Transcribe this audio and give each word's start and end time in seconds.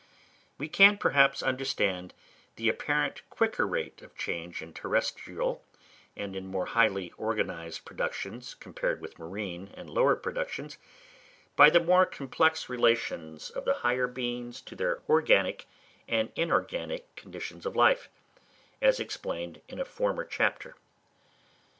We 0.57 0.67
can 0.67 0.97
perhaps 0.97 1.43
understand 1.43 2.15
the 2.55 2.69
apparently 2.69 3.21
quicker 3.29 3.67
rate 3.67 4.01
of 4.01 4.15
change 4.17 4.63
in 4.63 4.73
terrestrial 4.73 5.63
and 6.17 6.35
in 6.35 6.47
more 6.47 6.65
highly 6.65 7.13
organised 7.19 7.85
productions 7.85 8.55
compared 8.55 8.99
with 8.99 9.19
marine 9.19 9.69
and 9.75 9.91
lower 9.91 10.15
productions, 10.15 10.79
by 11.55 11.69
the 11.69 11.79
more 11.79 12.07
complex 12.07 12.67
relations 12.67 13.51
of 13.51 13.63
the 13.63 13.75
higher 13.85 14.07
beings 14.07 14.59
to 14.61 14.75
their 14.75 15.03
organic 15.07 15.67
and 16.07 16.31
inorganic 16.35 17.15
conditions 17.15 17.67
of 17.67 17.75
life, 17.75 18.09
as 18.81 18.99
explained 18.99 19.61
in 19.67 19.79
a 19.79 19.85
former 19.85 20.25
chapter. 20.25 20.73